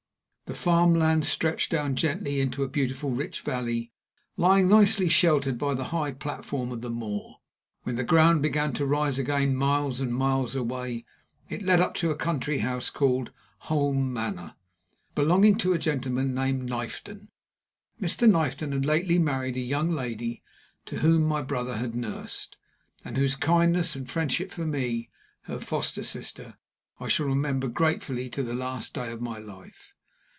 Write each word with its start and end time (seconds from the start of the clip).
The 0.47 0.57
farm 0.57 0.93
lands 0.93 1.29
stretched 1.29 1.71
down 1.71 1.95
gently 1.95 2.41
into 2.41 2.61
a 2.61 2.67
beautiful 2.67 3.11
rich 3.11 3.39
valley, 3.39 3.93
lying 4.35 4.67
nicely 4.67 5.07
sheltered 5.07 5.57
by 5.57 5.73
the 5.75 5.85
high 5.95 6.11
platform 6.11 6.73
of 6.73 6.81
the 6.81 6.89
moor. 6.89 7.37
When 7.83 7.95
the 7.95 8.03
ground 8.03 8.41
began 8.41 8.73
to 8.73 8.85
rise 8.85 9.17
again, 9.17 9.55
miles 9.55 10.01
and 10.01 10.13
miles 10.13 10.53
away, 10.53 11.05
it 11.47 11.61
led 11.61 11.79
up 11.79 11.93
to 11.93 12.11
a 12.11 12.17
country 12.17 12.57
house 12.57 12.89
called 12.89 13.31
Holme 13.59 14.11
Manor, 14.11 14.55
belonging 15.15 15.55
to 15.59 15.71
a 15.71 15.77
gentleman 15.79 16.33
named 16.35 16.67
Knifton. 16.69 17.29
Mr. 18.01 18.29
Knifton 18.29 18.73
had 18.73 18.83
lately 18.83 19.17
married 19.17 19.55
a 19.55 19.61
young 19.61 19.89
lady 19.89 20.43
whom 20.89 21.23
my 21.23 21.41
mother 21.41 21.77
had 21.77 21.95
nursed, 21.95 22.57
and 23.05 23.15
whose 23.15 23.37
kindness 23.37 23.95
and 23.95 24.09
friendship 24.11 24.51
for 24.51 24.65
me, 24.65 25.09
her 25.43 25.61
foster 25.61 26.03
sister, 26.03 26.55
I 26.99 27.07
shall 27.07 27.27
remember 27.27 27.69
gratefully 27.69 28.29
to 28.31 28.43
the 28.43 28.53
last 28.53 28.93
day 28.93 29.13
of 29.13 29.21
my 29.21 29.37
life. 29.37 29.93